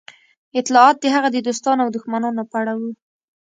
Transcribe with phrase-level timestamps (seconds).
[0.59, 2.89] اطلاعات د هغه د دوستانو او دښمنانو په اړه وو